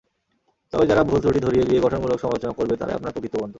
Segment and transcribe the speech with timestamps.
[0.73, 3.49] তবে যাঁরা ভুলত্রুটি ধরিয়ে দিয়ে গঠনমূলক সমালোচনা করবে, তাঁরাই আপনার প্রকৃত বন্ধু।